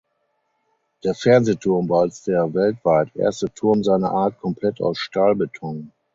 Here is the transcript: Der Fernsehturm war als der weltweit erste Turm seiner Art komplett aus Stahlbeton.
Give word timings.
Der 1.03 1.13
Fernsehturm 1.13 1.87
war 1.87 2.01
als 2.01 2.23
der 2.23 2.51
weltweit 2.55 3.15
erste 3.15 3.53
Turm 3.53 3.83
seiner 3.83 4.09
Art 4.09 4.39
komplett 4.39 4.81
aus 4.81 4.97
Stahlbeton. 4.97 5.91